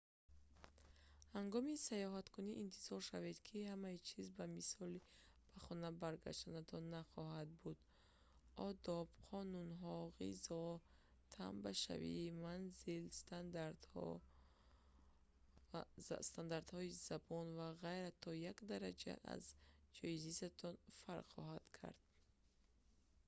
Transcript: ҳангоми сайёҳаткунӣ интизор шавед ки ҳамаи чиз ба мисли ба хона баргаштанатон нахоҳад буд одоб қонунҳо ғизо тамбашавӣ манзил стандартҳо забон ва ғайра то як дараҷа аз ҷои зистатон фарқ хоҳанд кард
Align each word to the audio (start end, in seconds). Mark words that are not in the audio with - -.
ҳангоми 1.35 1.81
сайёҳаткунӣ 1.87 2.51
интизор 2.63 3.01
шавед 3.09 3.37
ки 3.47 3.57
ҳамаи 3.71 4.03
чиз 4.07 4.27
ба 4.37 4.45
мисли 4.57 4.97
ба 5.51 5.57
хона 5.65 5.89
баргаштанатон 6.03 6.83
нахоҳад 6.95 7.49
буд 7.61 7.79
одоб 8.69 9.07
қонунҳо 9.29 9.95
ғизо 10.21 10.63
тамбашавӣ 11.35 12.15
манзил 12.45 13.05
стандартҳо 16.31 16.83
забон 17.09 17.45
ва 17.59 17.69
ғайра 17.85 18.11
то 18.23 18.29
як 18.51 18.57
дараҷа 18.71 19.13
аз 19.33 19.43
ҷои 19.95 20.15
зистатон 20.25 20.75
фарқ 21.01 21.27
хоҳанд 21.35 21.67
кард 21.77 21.99